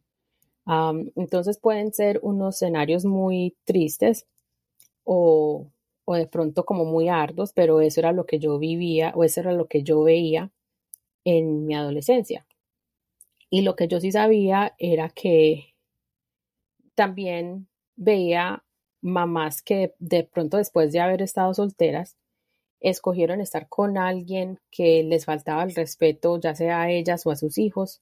Entonces 0.67 1.59
pueden 1.59 1.93
ser 1.93 2.21
unos 2.23 2.57
escenarios 2.57 3.05
muy 3.05 3.57
tristes 3.65 4.27
o, 5.05 5.67
o, 6.05 6.15
de 6.15 6.27
pronto 6.27 6.65
como 6.65 6.85
muy 6.85 7.09
arduos, 7.09 7.53
pero 7.53 7.81
eso 7.81 8.01
era 8.01 8.13
lo 8.13 8.27
que 8.27 8.39
yo 8.39 8.59
vivía 8.59 9.13
o 9.17 9.25
eso 9.25 9.41
era 9.41 9.53
lo 9.53 9.67
que 9.67 9.83
yo 9.83 10.03
veía 10.03 10.51
en 11.25 11.67
mi 11.67 11.75
adolescencia. 11.75 12.47
Y 13.51 13.63
lo 13.63 13.75
que 13.77 13.89
yo 13.89 14.01
sí 14.01 14.13
sabía 14.13 14.75
era 14.79 15.09
que 15.09 15.75
también 16.95 17.69
veía 17.97 18.63
mamás 19.03 19.63
que 19.63 19.95
de 19.99 20.25
pronto 20.25 20.57
después 20.57 20.93
de 20.93 21.01
haber 21.01 21.23
estado 21.23 21.55
solteras, 21.55 22.17
escogieron 22.81 23.41
estar 23.41 23.69
con 23.69 23.99
alguien 23.99 24.59
que 24.71 25.03
les 25.03 25.25
faltaba 25.25 25.63
el 25.63 25.75
respeto, 25.75 26.39
ya 26.41 26.55
sea 26.55 26.83
a 26.83 26.91
ellas 26.91 27.27
o 27.27 27.31
a 27.31 27.37
sus 27.37 27.59
hijos, 27.59 28.01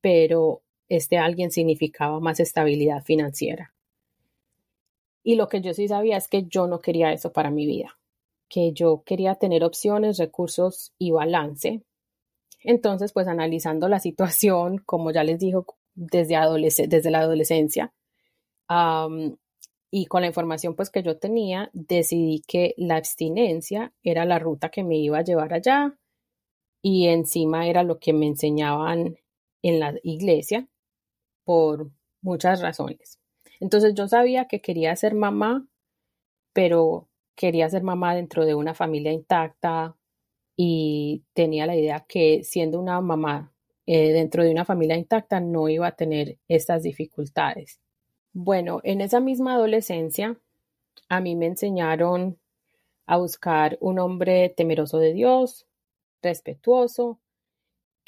pero 0.00 0.62
este 0.90 1.18
alguien 1.18 1.50
significaba 1.50 2.20
más 2.20 2.40
estabilidad 2.40 3.02
financiera. 3.02 3.72
Y 5.22 5.36
lo 5.36 5.48
que 5.48 5.60
yo 5.60 5.72
sí 5.72 5.88
sabía 5.88 6.16
es 6.16 6.28
que 6.28 6.44
yo 6.44 6.66
no 6.66 6.80
quería 6.80 7.12
eso 7.12 7.32
para 7.32 7.50
mi 7.50 7.64
vida, 7.64 7.98
que 8.48 8.72
yo 8.72 9.02
quería 9.06 9.36
tener 9.36 9.64
opciones, 9.64 10.18
recursos 10.18 10.92
y 10.98 11.12
balance. 11.12 11.82
Entonces, 12.62 13.12
pues 13.12 13.28
analizando 13.28 13.88
la 13.88 14.00
situación, 14.00 14.78
como 14.78 15.12
ya 15.12 15.24
les 15.24 15.38
dijo, 15.38 15.64
desde, 15.94 17.10
la 17.10 17.20
adolescencia, 17.20 17.92
y 19.92 20.06
con 20.06 20.22
la 20.22 20.28
información 20.28 20.74
pues 20.74 20.90
que 20.90 21.02
yo 21.02 21.18
tenía, 21.18 21.70
decidí 21.72 22.42
que 22.46 22.74
la 22.76 22.96
abstinencia 22.96 23.92
era 24.02 24.24
la 24.24 24.38
ruta 24.38 24.70
que 24.70 24.84
me 24.84 24.96
iba 24.96 25.18
a 25.18 25.24
llevar 25.24 25.52
allá 25.52 25.98
y 26.80 27.08
encima 27.08 27.66
era 27.66 27.82
lo 27.82 27.98
que 27.98 28.12
me 28.12 28.26
enseñaban 28.26 29.16
en 29.62 29.80
la 29.80 29.94
iglesia 30.04 30.68
por 31.50 31.90
muchas 32.22 32.60
razones. 32.60 33.18
Entonces 33.58 33.94
yo 33.96 34.06
sabía 34.06 34.44
que 34.44 34.60
quería 34.60 34.94
ser 34.94 35.16
mamá, 35.16 35.66
pero 36.52 37.08
quería 37.34 37.68
ser 37.68 37.82
mamá 37.82 38.14
dentro 38.14 38.46
de 38.46 38.54
una 38.54 38.72
familia 38.72 39.10
intacta 39.10 39.96
y 40.54 41.24
tenía 41.32 41.66
la 41.66 41.74
idea 41.74 42.04
que 42.08 42.44
siendo 42.44 42.78
una 42.78 43.00
mamá 43.00 43.52
eh, 43.84 44.12
dentro 44.12 44.44
de 44.44 44.52
una 44.52 44.64
familia 44.64 44.96
intacta 44.96 45.40
no 45.40 45.68
iba 45.68 45.88
a 45.88 45.96
tener 45.96 46.38
estas 46.46 46.84
dificultades. 46.84 47.80
Bueno, 48.32 48.78
en 48.84 49.00
esa 49.00 49.18
misma 49.18 49.54
adolescencia, 49.54 50.38
a 51.08 51.20
mí 51.20 51.34
me 51.34 51.46
enseñaron 51.46 52.38
a 53.06 53.16
buscar 53.16 53.76
un 53.80 53.98
hombre 53.98 54.50
temeroso 54.56 54.98
de 54.98 55.14
Dios, 55.14 55.66
respetuoso, 56.22 57.18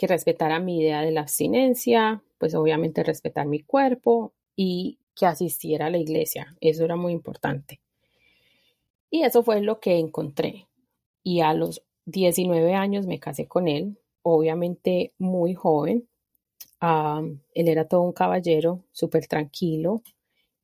que 0.03 0.09
respetara 0.09 0.59
mi 0.59 0.81
idea 0.81 1.01
de 1.03 1.13
la 1.13 1.21
abstinencia, 1.21 2.25
pues 2.39 2.57
obviamente 2.57 3.05
respetar 3.05 3.47
mi 3.47 3.61
cuerpo 3.61 4.33
y 4.57 4.99
que 5.15 5.27
asistiera 5.27 5.87
a 5.87 5.91
la 5.91 5.99
iglesia. 5.99 6.57
Eso 6.61 6.85
era 6.85 6.97
muy 6.97 7.13
importante. 7.13 7.81
Y 9.11 9.23
eso 9.23 9.45
fue 9.45 9.61
lo 9.61 9.79
que 9.79 10.01
encontré. 10.01 10.67
Y 11.23 11.41
a 11.41 11.55
los 11.55 11.85
19 12.07 12.75
años 12.75 13.07
me 13.07 13.21
casé 13.21 13.47
con 13.47 13.69
él, 13.69 13.97
obviamente 14.23 15.13
muy 15.19 15.55
joven, 15.55 16.09
él 16.81 17.39
era 17.55 17.87
todo 17.87 18.01
un 18.01 18.13
caballero, 18.13 18.83
súper 18.91 19.29
tranquilo. 19.29 20.03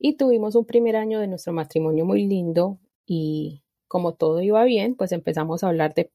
Y 0.00 0.14
tuvimos 0.14 0.57
un 0.57 0.64
primer 0.64 0.97
año 0.97 1.21
de 1.21 1.28
nuestro 1.28 1.52
matrimonio 1.52 2.04
muy 2.04 2.26
lindo 2.26 2.80
y 3.07 3.62
como 3.87 4.14
todo 4.14 4.42
iba 4.42 4.64
bien, 4.64 4.97
pues 4.97 5.12
empezamos 5.12 5.62
a 5.62 5.68
hablar 5.68 5.95
de 5.95 6.11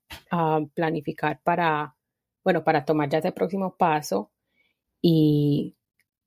planificar 0.74 1.40
para, 1.42 1.96
bueno, 2.44 2.64
para 2.64 2.86
tomar 2.86 3.10
ya 3.10 3.20
ese 3.20 3.32
próximo 3.32 3.76
paso 3.76 4.32
y 5.02 5.76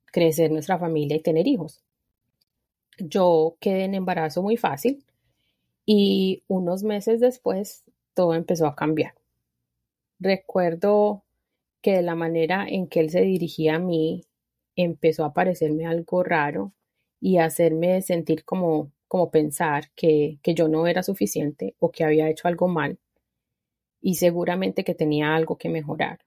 crecer 0.05 0.51
nuestra 0.51 0.79
familia 0.79 1.17
y 1.17 1.21
tener 1.21 1.47
hijos. 1.47 1.83
Yo 2.99 3.57
quedé 3.59 3.83
en 3.83 3.95
embarazo 3.95 4.41
muy 4.41 4.57
fácil 4.57 5.05
y 5.85 6.43
unos 6.47 6.83
meses 6.83 7.19
después 7.19 7.83
todo 8.13 8.33
empezó 8.33 8.65
a 8.67 8.75
cambiar. 8.75 9.13
Recuerdo 10.19 11.23
que 11.81 11.93
de 11.93 12.01
la 12.01 12.15
manera 12.15 12.65
en 12.67 12.87
que 12.87 12.99
él 12.99 13.11
se 13.11 13.21
dirigía 13.21 13.75
a 13.75 13.79
mí 13.79 14.25
empezó 14.75 15.25
a 15.25 15.33
parecerme 15.33 15.85
algo 15.85 16.23
raro 16.23 16.73
y 17.19 17.37
hacerme 17.37 18.01
sentir 18.01 18.43
como, 18.43 18.91
como 19.07 19.29
pensar 19.29 19.91
que, 19.95 20.39
que 20.41 20.55
yo 20.55 20.67
no 20.67 20.87
era 20.87 21.03
suficiente 21.03 21.75
o 21.79 21.91
que 21.91 22.03
había 22.03 22.29
hecho 22.29 22.47
algo 22.47 22.67
mal 22.67 22.99
y 24.01 24.15
seguramente 24.15 24.83
que 24.83 24.95
tenía 24.95 25.35
algo 25.35 25.57
que 25.57 25.69
mejorar. 25.69 26.19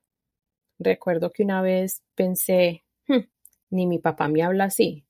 Recuerdo 0.78 1.30
que 1.32 1.42
una 1.44 1.62
vez 1.62 2.02
pensé, 2.14 2.84
hmm, 3.08 3.28
ni 3.70 3.86
mi 3.86 3.98
papá 3.98 4.28
me 4.28 4.42
habla 4.42 4.64
así. 4.64 5.04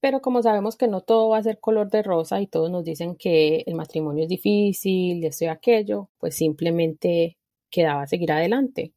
Pero 0.00 0.20
como 0.20 0.42
sabemos 0.42 0.76
que 0.76 0.88
no 0.88 1.00
todo 1.00 1.30
va 1.30 1.38
a 1.38 1.42
ser 1.42 1.58
color 1.60 1.90
de 1.90 2.02
rosa 2.02 2.40
y 2.40 2.46
todos 2.46 2.70
nos 2.70 2.84
dicen 2.84 3.16
que 3.16 3.64
el 3.66 3.74
matrimonio 3.74 4.24
es 4.24 4.28
difícil, 4.28 5.24
esto 5.24 5.44
y 5.46 5.48
aquello, 5.48 6.08
pues 6.18 6.36
simplemente 6.36 7.36
quedaba 7.70 8.06
seguir 8.06 8.32
adelante 8.32 8.94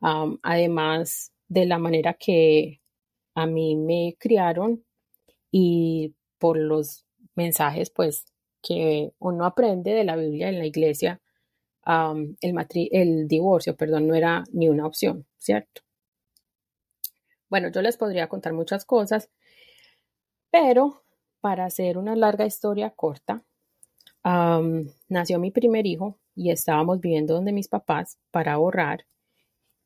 además 0.00 1.32
de 1.48 1.66
la 1.66 1.78
manera 1.78 2.14
que 2.14 2.80
a 3.34 3.46
mí 3.46 3.76
me 3.76 4.16
criaron 4.18 4.84
y 5.50 6.14
por 6.38 6.58
los 6.58 7.06
mensajes 7.34 7.90
pues 7.90 8.26
que 8.62 9.12
uno 9.18 9.44
aprende 9.44 9.92
de 9.92 10.04
la 10.04 10.16
Biblia 10.16 10.48
en 10.48 10.58
la 10.58 10.66
iglesia, 10.66 11.20
el, 11.86 12.54
el 12.90 13.28
divorcio, 13.28 13.76
perdón, 13.76 14.08
no 14.08 14.14
era 14.14 14.44
ni 14.52 14.68
una 14.68 14.86
opción, 14.86 15.26
¿cierto? 15.38 15.82
Bueno, 17.48 17.68
yo 17.70 17.80
les 17.80 17.96
podría 17.96 18.28
contar 18.28 18.52
muchas 18.52 18.84
cosas, 18.84 19.30
pero 20.50 21.02
para 21.40 21.64
hacer 21.64 21.96
una 21.96 22.16
larga 22.16 22.44
historia 22.44 22.90
corta, 22.90 23.44
nació 25.08 25.38
mi 25.38 25.52
primer 25.52 25.86
hijo 25.86 26.18
y 26.34 26.50
estábamos 26.50 27.00
viviendo 27.00 27.34
donde 27.34 27.52
mis 27.52 27.68
papás 27.68 28.18
para 28.32 28.54
ahorrar 28.54 29.06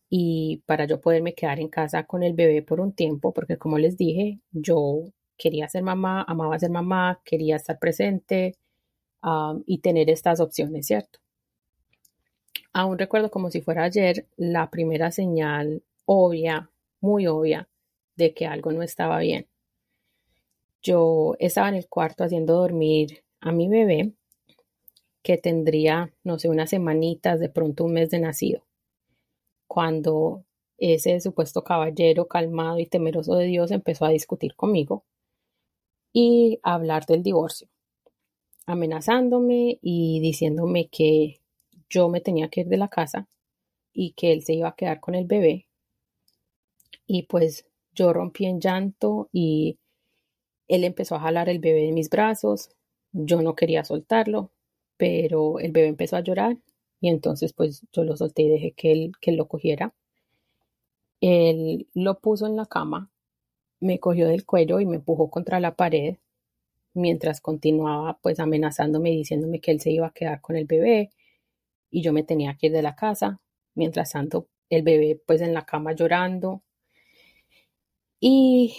y 0.09 0.63
para 0.67 0.87
yo 0.87 1.01
poderme 1.01 1.35
quedar 1.35 1.61
en 1.61 1.69
casa 1.69 2.05
con 2.05 2.23
el 2.23 2.33
bebé 2.33 2.63
por 2.63 2.81
un 2.81 2.93
tiempo, 2.93 3.33
porque 3.33 3.59
como 3.59 3.79
les 3.79 3.97
dije, 3.97 4.41
yo 4.51 5.05
quería 5.37 5.69
ser 5.69 5.83
mamá, 5.83 6.25
amaba 6.27 6.59
ser 6.59 6.71
mamá, 6.71 7.21
quería 7.25 7.57
estar 7.57 7.79
presente 7.79 8.57
y 9.67 9.79
tener 9.79 10.09
estas 10.09 10.41
opciones, 10.41 10.87
¿cierto? 10.87 11.21
Aún 12.73 12.99
recuerdo 12.99 13.31
como 13.31 13.51
si 13.51 13.61
fuera 13.61 13.85
ayer 13.85 14.27
la 14.37 14.71
primera 14.71 15.11
señal 15.11 15.83
obvia, 16.05 16.71
muy 17.01 17.27
obvia, 17.27 17.69
de 18.17 18.35
que 18.35 18.47
algo 18.47 18.73
no 18.73 18.83
estaba 18.83 19.19
bien. 19.19 19.49
Yo 20.83 21.37
estaba 21.39 21.69
en 21.69 21.75
el 21.75 21.89
cuarto 21.89 22.25
haciendo 22.25 22.55
dormir 22.55 23.25
a 23.41 23.53
mi 23.53 23.69
bebé, 23.69 24.13
que 25.23 25.37
tendría, 25.37 26.13
no 26.25 26.39
sé, 26.39 26.49
unas 26.49 26.71
semanitas, 26.71 27.41
de 27.41 27.49
pronto 27.49 27.85
un 27.85 27.93
mes 27.93 28.11
de 28.11 28.21
nacido 28.21 28.65
cuando 29.71 30.45
ese 30.79 31.21
supuesto 31.21 31.63
caballero 31.63 32.27
calmado 32.27 32.81
y 32.81 32.87
temeroso 32.87 33.37
de 33.37 33.45
Dios 33.45 33.71
empezó 33.71 34.05
a 34.05 34.09
discutir 34.09 34.57
conmigo 34.57 35.05
y 36.13 36.59
a 36.65 36.75
hablar 36.75 37.07
del 37.07 37.23
divorcio, 37.23 37.69
amenazándome 38.67 39.79
y 39.81 40.19
diciéndome 40.19 40.89
que 40.89 41.40
yo 41.91 42.09
me 42.09 42.21
tenía 42.21 42.49
que 42.49 42.63
ir 42.63 42.69
de 42.69 42.77
la 42.79 42.89
casa 42.89 43.29
y 43.93 44.13
que 44.13 44.33
él 44.33 44.43
se 44.43 44.55
iba 44.55 44.69
a 44.69 44.77
quedar 44.77 45.01
con 45.01 45.15
el 45.15 45.27
bebé. 45.27 45.67
Y 47.07 47.25
pues 47.25 47.67
yo 47.93 48.13
rompí 48.13 48.47
en 48.47 48.61
llanto 48.61 49.29
y 49.33 49.79
él 50.69 50.85
empezó 50.85 51.17
a 51.17 51.21
jalar 51.21 51.49
el 51.49 51.59
bebé 51.59 51.83
de 51.83 51.93
mis 51.93 52.09
brazos. 52.09 52.71
Yo 53.13 53.43
no 53.43 53.57
quería 53.57 53.85
soltarlo, 53.85 54.53
pero 54.97 55.59
el 55.59 55.73
bebé 55.73 55.89
empezó 55.89 56.17
a 56.17 56.21
llorar 56.21 56.57
y 57.01 57.09
entonces 57.09 57.53
pues 57.53 57.85
yo 57.93 58.05
lo 58.05 58.17
solté 58.17 58.43
y 58.43 58.49
dejé 58.51 58.73
que 58.73 58.93
él, 58.93 59.13
que 59.21 59.33
lo 59.33 59.49
cogiera. 59.49 59.95
Él 61.21 61.89
lo 61.93 62.21
puso 62.21 62.47
en 62.47 62.57
la 62.57 62.67
cama, 62.67 63.11
me 63.81 63.99
cogió 63.99 64.29
del 64.29 64.47
cuello 64.47 64.81
y 64.81 64.87
me 64.87 64.97
empujó 64.97 65.31
contra 65.31 65.61
la 65.61 65.75
pared 65.75 66.17
mientras 66.95 67.41
continuaba 67.41 68.19
pues 68.23 68.41
amenazándome 68.41 69.13
y 69.13 69.17
diciéndome 69.19 69.61
que 69.61 69.71
él 69.73 69.81
se 69.81 69.91
iba 69.91 70.09
a 70.09 70.13
quedar 70.13 70.41
con 70.41 70.57
el 70.57 70.67
bebé 70.67 71.11
y 71.91 72.03
yo 72.03 72.13
me 72.13 72.23
tenía 72.23 72.57
que 72.57 72.69
ir 72.69 72.73
de 72.73 72.83
la 72.83 72.97
casa. 72.97 73.41
Mientras 73.75 74.13
tanto, 74.13 74.49
el 74.69 74.83
bebé 74.83 75.21
pues 75.27 75.41
en 75.41 75.55
la 75.55 75.65
cama 75.67 75.93
llorando. 75.95 76.63
Y 78.21 78.75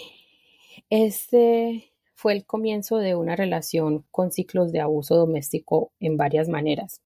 este 0.90 1.92
fue 2.14 2.32
el 2.34 2.46
comienzo 2.46 2.98
de 2.98 3.14
una 3.16 3.36
relación 3.36 4.04
con 4.10 4.30
ciclos 4.32 4.72
de 4.72 4.80
abuso 4.80 5.16
doméstico 5.16 5.92
en 6.00 6.16
varias 6.16 6.48
maneras 6.48 7.02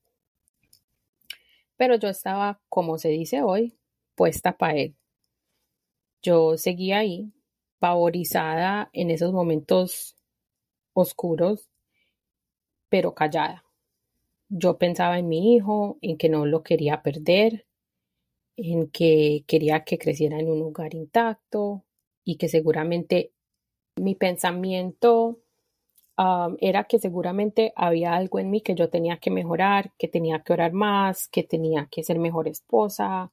pero 1.76 1.96
yo 1.96 2.08
estaba, 2.08 2.60
como 2.68 2.98
se 2.98 3.08
dice 3.08 3.42
hoy, 3.42 3.78
puesta 4.14 4.56
para 4.56 4.74
él. 4.76 4.96
Yo 6.22 6.56
seguía 6.56 6.98
ahí, 6.98 7.32
pavorizada 7.78 8.90
en 8.92 9.10
esos 9.10 9.32
momentos 9.32 10.16
oscuros 10.94 11.68
pero 12.88 13.14
callada. 13.14 13.65
Yo 14.48 14.78
pensaba 14.78 15.18
en 15.18 15.28
mi 15.28 15.54
hijo, 15.54 15.98
en 16.02 16.16
que 16.16 16.28
no 16.28 16.46
lo 16.46 16.62
quería 16.62 17.02
perder, 17.02 17.66
en 18.56 18.88
que 18.90 19.44
quería 19.46 19.84
que 19.84 19.98
creciera 19.98 20.38
en 20.38 20.50
un 20.50 20.60
lugar 20.60 20.94
intacto 20.94 21.84
y 22.24 22.36
que 22.36 22.48
seguramente 22.48 23.32
mi 23.96 24.14
pensamiento 24.14 25.38
era 26.60 26.84
que 26.84 26.98
seguramente 26.98 27.72
había 27.76 28.14
algo 28.14 28.38
en 28.38 28.50
mí 28.50 28.62
que 28.62 28.74
yo 28.74 28.88
tenía 28.88 29.18
que 29.18 29.30
mejorar, 29.30 29.92
que 29.98 30.08
tenía 30.08 30.42
que 30.42 30.54
orar 30.54 30.72
más, 30.72 31.28
que 31.28 31.42
tenía 31.42 31.88
que 31.90 32.02
ser 32.02 32.18
mejor 32.18 32.48
esposa 32.48 33.32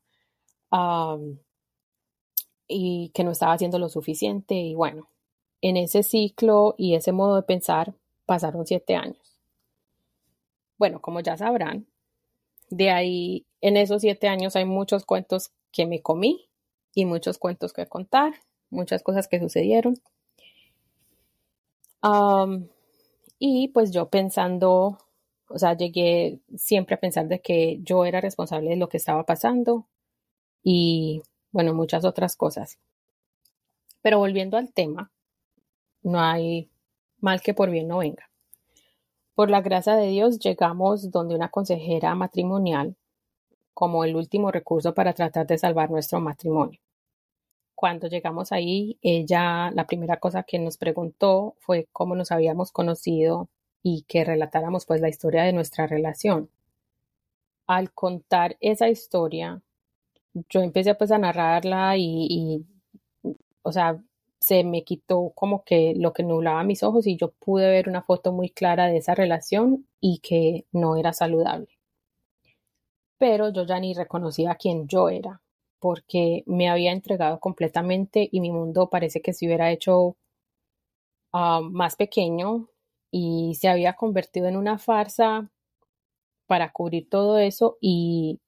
y 2.68 3.12
que 3.14 3.24
no 3.24 3.32
estaba 3.32 3.54
haciendo 3.54 3.80
lo 3.80 3.88
suficiente. 3.88 4.56
Y 4.56 4.76
bueno, 4.76 5.08
en 5.62 5.78
ese 5.78 6.04
ciclo 6.04 6.76
y 6.78 6.96
ese 6.96 7.14
modo 7.14 7.38
de 7.38 7.44
pensar 7.44 7.94
pasaron 8.26 8.66
siete 8.66 8.96
años. 8.96 9.23
Bueno, 10.84 11.00
como 11.00 11.22
ya 11.22 11.38
sabrán, 11.38 11.88
de 12.70 12.92
ahí 12.92 13.46
en 13.62 13.78
esos 13.78 14.02
siete 14.02 14.28
años 14.28 14.58
hay 14.58 14.66
muchos 14.66 15.06
cuentos 15.06 15.54
que 15.72 15.86
me 15.86 16.02
comí 16.02 16.50
y 16.94 17.06
muchos 17.06 17.38
cuentos 17.38 17.72
que 17.72 17.86
contar, 17.86 18.34
muchas 18.70 19.02
cosas 19.02 19.30
que 19.30 19.40
sucedieron. 19.40 19.96
Y 23.40 23.70
pues 23.70 23.92
yo 23.92 24.10
pensando, 24.10 24.98
o 25.48 25.58
sea, 25.58 25.78
llegué 25.78 26.42
siempre 26.58 26.96
a 26.96 27.00
pensar 27.00 27.30
de 27.30 27.40
que 27.40 27.80
yo 27.82 28.04
era 28.04 28.20
responsable 28.20 28.72
de 28.72 28.76
lo 28.76 28.90
que 28.90 28.98
estaba 28.98 29.26
pasando 29.26 29.88
y 30.64 31.22
bueno, 31.54 31.74
muchas 31.74 32.04
otras 32.04 32.36
cosas. 32.36 32.78
Pero 34.02 34.18
volviendo 34.18 34.58
al 34.58 34.74
tema, 34.74 35.14
no 36.02 36.20
hay 36.20 36.70
mal 37.22 37.42
que 37.42 37.54
por 37.54 37.70
bien 37.70 37.88
no 37.88 38.00
venga. 38.00 38.33
Por 39.36 39.50
la 39.50 39.62
gracia 39.62 39.96
de 39.96 40.10
Dios 40.10 40.38
llegamos 40.40 41.10
donde 41.10 41.34
una 41.34 41.50
consejera 41.50 42.14
matrimonial 42.14 42.96
como 43.74 44.04
el 44.04 44.16
último 44.16 44.52
recurso 44.52 44.94
para 44.94 45.14
tratar 45.14 45.48
de 45.48 45.58
salvar 45.58 45.90
nuestro 45.90 46.20
matrimonio. 46.20 46.80
Cuando 47.74 48.08
llegamos 48.08 48.52
ahí, 48.52 49.00
ella, 49.02 49.72
la 49.72 49.88
primera 49.88 50.18
cosa 50.18 50.44
que 50.44 50.60
nos 50.60 50.78
preguntó 50.78 51.56
fue 51.60 51.88
cómo 51.92 52.16
nos 52.16 52.32
habíamos 52.32 52.72
conocido 52.72 53.50
y 53.82 54.04
que 54.04 54.24
relatáramos 54.24 54.86
pues 54.86 55.02
la 55.02 55.10
historia 55.10 55.44
de 55.44 55.54
nuestra 55.54 55.88
relación. 55.88 56.50
Al 57.66 57.92
contar 57.92 58.56
esa 58.62 58.88
historia, 58.90 59.62
yo 60.50 60.62
empecé 60.62 60.96
pues 60.96 61.12
a 61.12 61.18
narrarla 61.18 61.98
y, 61.98 62.28
y 62.30 62.66
o 63.64 63.72
sea, 63.72 64.00
se 64.44 64.66
me 64.66 64.84
quitó 64.84 65.32
como 65.36 65.64
que 65.64 65.94
lo 65.96 66.12
que 66.12 66.24
nublaba 66.24 66.64
mis 66.66 66.84
ojos 66.84 67.08
y 67.08 67.16
yo 67.16 67.32
pude 67.32 67.70
ver 67.70 67.88
una 67.88 68.02
foto 68.04 68.34
muy 68.34 68.50
clara 68.50 68.88
de 68.88 68.98
esa 68.98 69.16
relación 69.16 69.88
y 70.02 70.20
que 70.20 70.66
no 70.74 70.98
era 70.98 71.14
saludable. 71.14 71.70
Pero 73.18 73.54
yo 73.54 73.66
ya 73.66 73.80
ni 73.80 73.94
reconocía 73.94 74.56
quién 74.56 74.88
yo 74.88 75.08
era, 75.08 75.42
porque 75.80 76.44
me 76.46 76.70
había 76.70 76.92
entregado 76.92 77.40
completamente 77.40 78.28
y 78.30 78.42
mi 78.42 78.52
mundo 78.52 78.90
parece 78.90 79.22
que 79.22 79.32
se 79.32 79.46
hubiera 79.46 79.72
hecho 79.72 80.18
ah, 81.32 81.62
más 81.64 81.96
pequeño 81.96 82.68
y 83.12 83.56
se 83.56 83.70
había 83.70 83.94
convertido 83.94 84.48
en 84.48 84.58
una 84.58 84.78
farsa 84.78 85.50
para 86.48 86.72
cubrir 86.74 87.10
todo 87.10 87.38
eso 87.38 87.78
y 87.80 88.42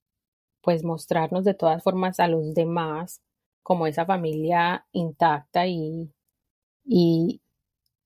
pues 0.62 0.84
mostrarnos 0.84 1.46
de 1.46 1.54
todas 1.54 1.82
formas 1.84 2.20
a 2.20 2.28
los 2.28 2.54
demás 2.54 3.22
como 3.66 3.88
esa 3.88 4.06
familia 4.06 4.86
intacta 4.92 5.66
y, 5.66 6.08
y, 6.86 7.42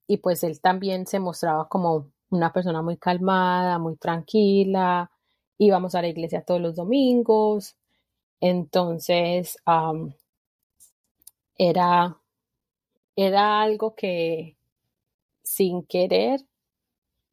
y 0.08 0.18
pues 0.20 0.42
él 0.46 0.62
también 0.62 1.06
se 1.06 1.20
mostraba 1.20 1.68
como 1.68 2.14
una 2.30 2.54
persona 2.54 2.82
muy 2.82 2.96
calmada, 2.96 3.78
muy 3.78 3.98
tranquila, 3.98 5.12
íbamos 5.58 5.96
a 5.96 6.02
la 6.02 6.08
iglesia 6.08 6.46
todos 6.46 6.62
los 6.62 6.78
domingos, 6.78 7.76
entonces 8.40 9.58
era, 11.58 12.18
era 13.18 13.62
algo 13.62 13.96
que 13.96 14.56
sin 15.44 15.84
querer 15.84 16.40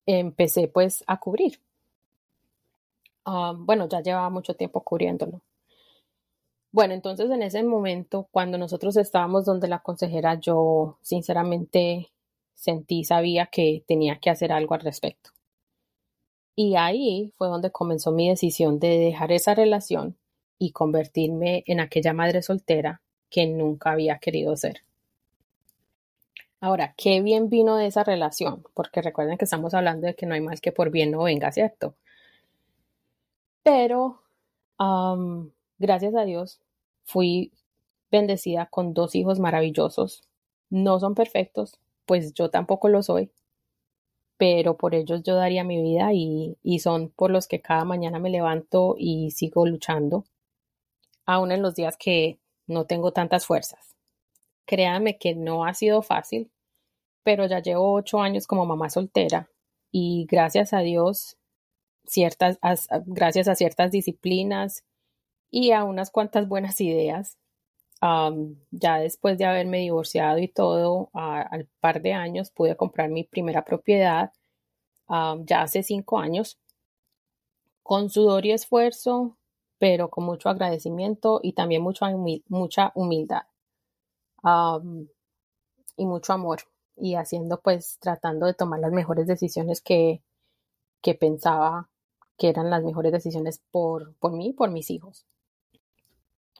empecé 0.04 0.66
pues 0.66 1.04
a 1.06 1.20
cubrir. 1.20 1.60
bueno, 3.24 3.88
ya 3.88 4.00
llevaba 4.02 4.30
mucho 4.30 4.54
tiempo 4.56 4.82
cubriéndolo. 4.82 5.42
Bueno, 6.76 6.92
entonces 6.92 7.30
en 7.30 7.42
ese 7.42 7.62
momento, 7.62 8.28
cuando 8.30 8.58
nosotros 8.58 8.98
estábamos 8.98 9.46
donde 9.46 9.66
la 9.66 9.78
consejera, 9.78 10.38
yo 10.38 10.98
sinceramente 11.00 12.12
sentí, 12.52 13.02
sabía 13.02 13.46
que 13.46 13.82
tenía 13.88 14.18
que 14.18 14.28
hacer 14.28 14.52
algo 14.52 14.74
al 14.74 14.82
respecto. 14.82 15.30
Y 16.54 16.76
ahí 16.76 17.32
fue 17.38 17.48
donde 17.48 17.72
comenzó 17.72 18.12
mi 18.12 18.28
decisión 18.28 18.78
de 18.78 18.98
dejar 18.98 19.32
esa 19.32 19.54
relación 19.54 20.18
y 20.58 20.72
convertirme 20.72 21.64
en 21.66 21.80
aquella 21.80 22.12
madre 22.12 22.42
soltera 22.42 23.00
que 23.30 23.46
nunca 23.46 23.92
había 23.92 24.18
querido 24.18 24.54
ser. 24.54 24.82
Ahora, 26.60 26.92
qué 26.98 27.22
bien 27.22 27.48
vino 27.48 27.76
de 27.76 27.86
esa 27.86 28.04
relación, 28.04 28.64
porque 28.74 29.00
recuerden 29.00 29.38
que 29.38 29.46
estamos 29.46 29.72
hablando 29.72 30.08
de 30.08 30.14
que 30.14 30.26
no 30.26 30.34
hay 30.34 30.42
mal 30.42 30.60
que 30.60 30.72
por 30.72 30.90
bien 30.90 31.12
no 31.12 31.22
venga, 31.22 31.50
¿cierto? 31.52 31.94
Pero, 33.62 34.20
gracias 35.78 36.14
a 36.14 36.26
Dios, 36.26 36.60
Fui 37.06 37.52
bendecida 38.10 38.66
con 38.66 38.94
dos 38.94 39.14
hijos 39.14 39.38
maravillosos. 39.38 40.24
No 40.70 40.98
son 40.98 41.14
perfectos, 41.14 41.78
pues 42.04 42.34
yo 42.34 42.50
tampoco 42.50 42.88
lo 42.88 43.02
soy, 43.02 43.30
pero 44.36 44.76
por 44.76 44.94
ellos 44.94 45.22
yo 45.22 45.36
daría 45.36 45.62
mi 45.62 45.80
vida 45.80 46.12
y, 46.12 46.56
son 46.80 47.10
por 47.10 47.30
los 47.30 47.46
que 47.46 47.60
cada 47.62 47.84
mañana 47.84 48.18
me 48.18 48.30
levanto 48.30 48.96
y 48.98 49.30
sigo 49.30 49.66
luchando, 49.66 50.24
aún 51.24 51.52
en 51.52 51.62
los 51.62 51.76
días 51.76 51.96
que 51.96 52.40
no 52.66 52.86
tengo 52.86 53.12
tantas 53.12 53.46
fuerzas. 53.46 53.96
Créanme 54.66 55.16
que 55.18 55.36
no 55.36 55.64
ha 55.64 55.74
sido 55.74 56.02
fácil, 56.02 56.50
pero 57.22 57.46
ya 57.46 57.60
llevo 57.60 57.94
ocho 57.94 58.20
años 58.20 58.48
como 58.48 58.66
mamá 58.66 58.90
soltera 58.90 59.48
y 59.92 60.26
gracias 60.28 60.72
a 60.72 60.80
Dios, 60.80 61.38
ciertas, 62.04 62.58
gracias 63.06 63.46
a 63.46 63.54
ciertas 63.54 63.92
disciplinas 63.92 64.84
y 65.50 65.72
a 65.72 65.84
unas 65.84 66.10
cuantas 66.10 66.48
buenas 66.48 66.80
ideas. 66.80 67.38
ya 68.70 68.98
después 68.98 69.38
de 69.38 69.44
haberme 69.46 69.78
divorciado 69.78 70.38
y 70.38 70.48
todo, 70.48 71.10
al 71.14 71.66
par 71.80 72.02
de 72.02 72.12
años 72.12 72.50
pude 72.50 72.76
comprar 72.76 73.08
mi 73.10 73.24
primera 73.24 73.64
propiedad, 73.64 74.32
ya 75.08 75.62
hace 75.62 75.82
cinco 75.82 76.18
años, 76.18 76.58
con 77.82 78.10
sudor 78.10 78.46
y 78.46 78.52
esfuerzo, 78.52 79.36
pero 79.78 80.10
con 80.10 80.24
mucho 80.24 80.48
agradecimiento 80.48 81.40
y 81.42 81.52
también 81.52 81.82
mucho, 81.82 82.06
mucha 82.48 82.92
humildad 82.94 83.42
y 85.96 86.06
mucho 86.06 86.32
amor 86.32 86.60
y 86.96 87.14
haciendo 87.14 87.60
pues 87.60 87.98
tratando 88.00 88.46
de 88.46 88.54
tomar 88.54 88.80
las 88.80 88.92
mejores 88.92 89.26
decisiones 89.26 89.80
que, 89.80 90.22
que 91.02 91.14
pensaba 91.14 91.88
que 92.38 92.48
eran 92.48 92.70
las 92.70 92.82
mejores 92.82 93.12
decisiones 93.12 93.60
por, 93.70 94.14
por 94.16 94.32
mí 94.32 94.48
y 94.48 94.52
por 94.52 94.70
mis 94.70 94.90
hijos. 94.90 95.26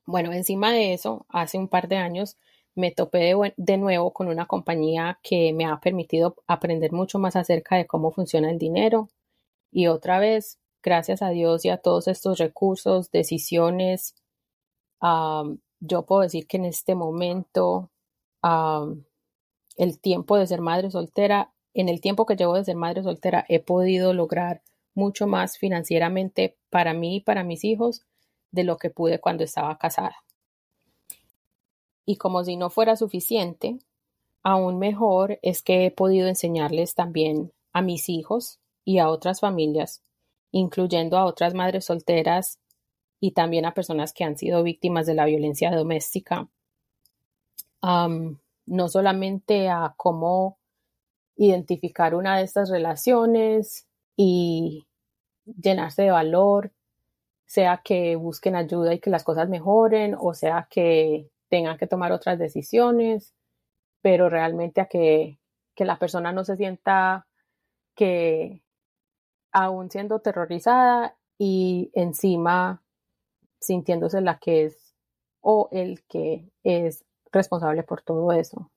Bueno, 0.06 0.32
encima 0.32 0.72
de 0.72 0.92
eso, 0.94 1.26
hace 1.28 1.58
un 1.58 1.68
par 1.68 1.88
de 1.88 1.96
años 1.96 2.36
me 2.76 2.92
topé 2.92 3.34
de, 3.56 3.76
nuevo 3.78 4.12
con 4.12 4.28
una 4.28 4.46
compañía 4.46 5.18
que 5.22 5.52
me 5.52 5.66
ha 5.66 5.80
permitido 5.80 6.36
aprender 6.46 6.92
mucho 6.92 7.18
más 7.18 7.34
acerca 7.36 7.76
de 7.76 7.86
cómo 7.86 8.12
funciona 8.12 8.50
el 8.50 8.58
dinero. 8.58 9.08
Y 9.72 9.88
otra 9.88 10.20
vez, 10.20 10.60
gracias 10.82 11.22
a 11.22 11.30
Dios 11.30 11.64
y 11.64 11.70
a 11.70 11.78
todos 11.78 12.06
estos 12.08 12.38
recursos, 12.38 13.10
decisiones, 13.10 14.14
yo 15.80 16.06
puedo 16.06 16.22
decir 16.22 16.46
que 16.46 16.58
en 16.58 16.66
este 16.66 16.94
momento 16.94 17.90
el 19.76 20.00
tiempo 20.00 20.36
de 20.38 20.46
ser 20.46 20.60
madre 20.60 20.90
soltera, 20.90 21.52
en 21.74 21.88
el 21.88 22.00
tiempo 22.00 22.26
que 22.26 22.36
llevo 22.36 22.54
de 22.54 22.64
ser 22.64 22.76
madre 22.76 23.02
soltera, 23.02 23.44
he 23.48 23.60
podido 23.60 24.14
lograr 24.14 24.62
mucho 24.94 25.26
más 25.26 25.58
financieramente 25.58 26.56
para 26.70 26.94
mí 26.94 27.16
y 27.16 27.20
para 27.20 27.44
mis 27.44 27.64
hijos 27.64 28.06
de 28.56 28.64
lo 28.64 28.78
que 28.78 28.90
pude 28.90 29.20
cuando 29.20 29.44
estaba 29.44 29.78
casada. 29.78 30.16
Y 32.04 32.16
como 32.16 32.42
si 32.42 32.56
no 32.56 32.70
fuera 32.70 32.96
suficiente, 32.96 33.78
aún 34.42 34.78
mejor 34.78 35.38
es 35.42 35.62
que 35.62 35.86
he 35.86 35.90
podido 35.90 36.26
enseñarles 36.26 36.94
también 36.94 37.52
a 37.72 37.82
mis 37.82 38.08
hijos 38.08 38.58
y 38.84 38.98
a 38.98 39.08
otras 39.08 39.40
familias, 39.40 40.02
incluyendo 40.50 41.18
a 41.18 41.26
otras 41.26 41.54
madres 41.54 41.84
solteras 41.84 42.58
y 43.20 43.32
también 43.32 43.66
a 43.66 43.74
personas 43.74 44.12
que 44.12 44.24
han 44.24 44.36
sido 44.38 44.62
víctimas 44.62 45.06
de 45.06 45.14
la 45.14 45.26
violencia 45.26 45.70
doméstica, 45.70 46.48
no 47.82 48.88
solamente 48.88 49.68
a 49.68 49.94
cómo 49.96 50.58
identificar 51.36 52.14
una 52.14 52.38
de 52.38 52.44
estas 52.44 52.70
relaciones 52.70 53.86
y 54.16 54.86
llenarse 55.44 56.02
de 56.02 56.10
valor 56.10 56.72
sea 57.46 57.80
que 57.84 58.16
busquen 58.16 58.56
ayuda 58.56 58.94
y 58.94 59.00
que 59.00 59.10
las 59.10 59.24
cosas 59.24 59.48
mejoren, 59.48 60.16
o 60.18 60.34
sea 60.34 60.66
que 60.70 61.30
tengan 61.48 61.78
que 61.78 61.86
tomar 61.86 62.12
otras 62.12 62.38
decisiones, 62.38 63.34
pero 64.02 64.28
realmente 64.28 64.80
a 64.80 64.86
que, 64.86 65.38
la 65.78 65.98
persona 65.98 66.32
no 66.32 66.44
se 66.44 66.56
sienta 66.56 67.26
que, 67.94 68.62
aún 69.52 69.90
siendo 69.90 70.20
terrorizada 70.20 71.16
y 71.38 71.90
encima 71.94 72.82
sintiéndose 73.60 74.20
la 74.20 74.38
que 74.38 74.64
es 74.66 74.94
o 75.40 75.68
el 75.72 76.04
que 76.06 76.50
es 76.64 77.04
responsable 77.32 77.82
por 77.84 78.02
todo 78.02 78.32
eso. 78.32 78.70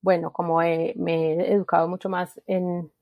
bueno, 0.00 0.32
como 0.32 0.58
me 0.58 0.94
he 0.96 1.52
educado 1.52 1.88
mucho 1.88 2.08
más 2.08 2.40
en 2.46 2.92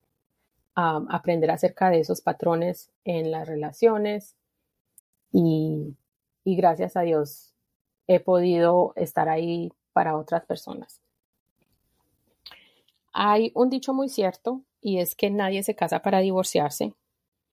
aprender 0.76 1.50
acerca 1.50 1.88
de 1.88 2.00
esos 2.00 2.20
patrones 2.20 2.90
en 3.04 3.30
las 3.30 3.48
relaciones 3.48 4.36
y, 5.32 5.96
gracias 6.44 6.96
a 6.96 7.00
Dios 7.00 7.54
he 8.06 8.20
podido 8.20 8.92
estar 8.94 9.28
ahí 9.28 9.72
para 9.92 10.16
otras 10.16 10.44
personas. 10.44 11.00
Hay 13.12 13.50
un 13.54 13.70
dicho 13.70 13.94
muy 13.94 14.08
cierto 14.08 14.60
y 14.80 15.00
es 15.00 15.16
que 15.16 15.30
nadie 15.30 15.62
se 15.62 15.74
casa 15.74 16.02
para 16.02 16.20
divorciarse 16.20 16.94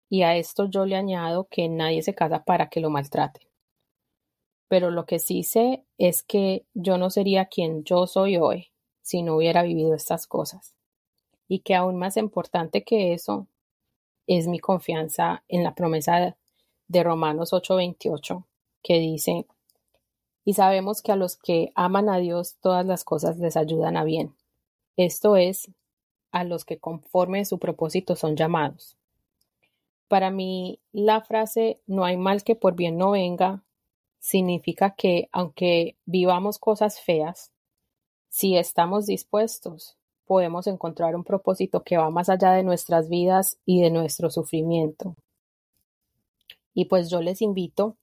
y 0.09 0.23
a 0.23 0.35
esto 0.35 0.65
yo 0.65 0.85
le 0.85 0.95
añado 0.95 1.47
que 1.49 1.69
nadie 1.69 2.03
se 2.03 2.13
casa 2.13 2.43
para 2.43 2.69
que 2.69 2.81
lo 2.81 2.89
maltrate. 2.89 3.47
Pero 4.67 4.91
lo 4.91 5.05
que 5.05 5.17
sí 5.19 5.43
sé 5.43 5.85
es 5.97 6.23
que 6.23 6.65
yo 6.73 6.97
no 6.97 7.09
sería 7.09 7.45
quien 7.45 7.83
yo 7.83 8.05
soy 8.05 8.37
hoy 8.37 8.71
si 9.01 9.23
no 9.23 9.37
hubiera 9.37 9.63
vivido 9.63 9.95
estas 9.95 10.27
cosas 10.27 10.75
y 11.47 11.59
que 11.59 11.75
aún 11.75 11.97
más 11.97 12.17
importante 12.17 12.83
que 12.83 13.13
eso 13.13 13.47
es 14.27 14.47
mi 14.47 14.59
confianza 14.59 15.43
en 15.47 15.63
la 15.63 15.75
promesa 15.75 16.35
de 16.87 17.03
Romanos 17.03 17.53
8:28, 17.53 18.45
que 18.81 18.99
dice, 18.99 19.45
y 20.45 20.53
sabemos 20.53 21.01
que 21.01 21.11
a 21.11 21.15
los 21.15 21.37
que 21.37 21.71
aman 21.75 22.09
a 22.09 22.17
Dios 22.17 22.57
todas 22.61 22.85
las 22.85 23.03
cosas 23.03 23.37
les 23.39 23.55
ayudan 23.55 23.97
a 23.97 24.03
bien. 24.03 24.35
Esto 24.97 25.37
es, 25.37 25.71
a 26.31 26.43
los 26.43 26.65
que 26.65 26.79
conforme 26.79 27.45
su 27.45 27.59
propósito 27.59 28.15
son 28.15 28.35
llamados. 28.35 28.97
Para 30.07 30.31
mí, 30.31 30.79
la 30.91 31.21
frase 31.21 31.79
no 31.87 32.05
hay 32.05 32.17
mal 32.17 32.43
que 32.43 32.55
por 32.55 32.75
bien 32.75 32.97
no 32.97 33.11
venga 33.11 33.63
significa 34.19 34.95
que 34.95 35.27
aunque 35.31 35.97
vivamos 36.05 36.57
cosas 36.57 37.01
feas, 37.01 37.51
si 38.29 38.57
estamos 38.57 39.05
dispuestos, 39.05 39.97
podemos 40.25 40.67
encontrar 40.67 41.15
un 41.15 41.23
propósito 41.23 41.83
que 41.83 41.97
va 41.97 42.09
más 42.09 42.29
allá 42.29 42.51
de 42.51 42.63
nuestras 42.63 43.09
vidas 43.09 43.57
y 43.65 43.81
de 43.81 43.91
nuestro 43.91 44.29
sufrimiento. 44.29 45.15
Y 46.73 46.85
pues 46.85 47.09
yo 47.09 47.21
les 47.21 47.41
invito 47.41 47.97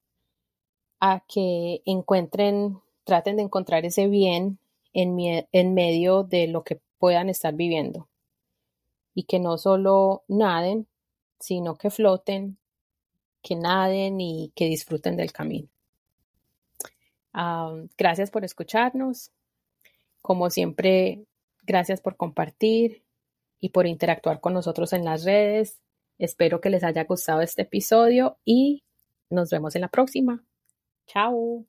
a 1.01 1.25
que 1.27 1.83
encuentren, 1.87 2.79
traten 3.05 3.37
de 3.37 3.43
encontrar 3.43 3.85
ese 3.85 4.07
bien 4.07 4.59
en, 4.93 5.19
en 5.53 5.75
medio 5.75 6.23
de 6.23 6.47
lo 6.47 6.63
que 6.63 6.81
puedan 6.99 7.29
estar 7.29 7.55
viviendo. 7.55 8.09
Y 9.15 9.25
que 9.25 9.41
no 9.41 9.59
solo 9.59 10.23
naden, 10.29 10.87
sino 11.41 11.77
que 11.77 11.91
floten, 11.91 12.59
que 13.43 13.57
naden 13.57 14.21
y 14.21 14.53
que 14.55 14.67
disfruten 14.67 15.17
del 15.17 15.33
camino. 15.33 15.69
Ah, 17.33 17.75
gracias 17.97 18.31
por 18.31 18.45
escucharnos. 18.45 19.31
Como 20.23 20.51
siempre, 20.51 21.25
Gracias 21.63 22.01
por 22.01 22.17
compartir 22.17 23.05
y 23.61 23.71
por 23.71 23.87
interactuar 23.87 24.41
con 24.41 24.55
nosotros 24.55 24.93
en 24.93 25.05
las 25.05 25.25
redes. 25.25 25.81
Espero 26.19 26.61
que 26.61 26.71
les 26.71 26.85
haya 26.85 27.05
gustado 27.05 27.41
este 27.41 27.63
episodio 27.63 28.39
y 28.45 28.85
nos 29.31 29.51
vemos 29.51 29.75
en 29.75 29.83
la 29.83 29.89
próxima. 29.89 30.45
Chao. 31.07 31.67